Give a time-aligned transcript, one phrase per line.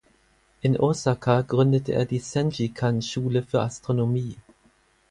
[0.61, 4.35] In Osaka gründete er die "Senjikan"-Schule für Astronomie.